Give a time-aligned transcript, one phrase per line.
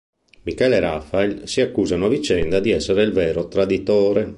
[0.45, 4.27] Michele e Rafael si accusano a vicenda di essere il vero traditore.